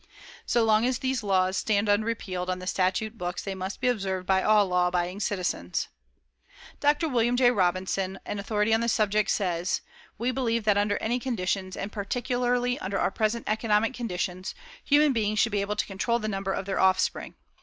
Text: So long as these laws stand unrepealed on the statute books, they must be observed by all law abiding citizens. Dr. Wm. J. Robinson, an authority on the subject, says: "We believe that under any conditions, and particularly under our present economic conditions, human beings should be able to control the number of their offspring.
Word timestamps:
So 0.47 0.63
long 0.65 0.83
as 0.87 0.97
these 0.97 1.21
laws 1.21 1.55
stand 1.55 1.87
unrepealed 1.87 2.49
on 2.49 2.57
the 2.57 2.65
statute 2.65 3.19
books, 3.19 3.43
they 3.43 3.53
must 3.53 3.79
be 3.79 3.87
observed 3.87 4.25
by 4.25 4.41
all 4.41 4.65
law 4.65 4.87
abiding 4.87 5.19
citizens. 5.19 5.89
Dr. 6.79 7.07
Wm. 7.07 7.35
J. 7.37 7.51
Robinson, 7.51 8.19
an 8.25 8.39
authority 8.39 8.73
on 8.73 8.81
the 8.81 8.89
subject, 8.89 9.29
says: 9.29 9.81
"We 10.17 10.31
believe 10.31 10.63
that 10.63 10.75
under 10.75 10.97
any 10.97 11.19
conditions, 11.19 11.77
and 11.77 11.91
particularly 11.91 12.79
under 12.79 12.97
our 12.97 13.11
present 13.11 13.47
economic 13.47 13.93
conditions, 13.93 14.55
human 14.83 15.13
beings 15.13 15.37
should 15.37 15.51
be 15.51 15.61
able 15.61 15.75
to 15.75 15.85
control 15.85 16.17
the 16.17 16.27
number 16.27 16.51
of 16.51 16.65
their 16.65 16.79
offspring. 16.79 17.35